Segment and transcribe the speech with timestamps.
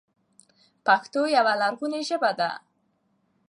[0.85, 2.51] پښتو يوه لرغونې ژبه ده،